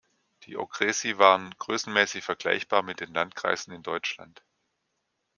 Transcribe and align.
Die 0.47 0.57
Okresy 0.57 1.19
waren 1.19 1.53
größenmäßig 1.59 2.23
vergleichbar 2.23 2.81
mit 2.81 3.01
den 3.01 3.13
Landkreisen 3.13 3.71
in 3.71 3.83
Deutschland. 3.83 4.43